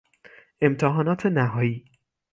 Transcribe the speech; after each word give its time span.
امتحانات 0.61 1.25
نهایی 1.25 1.85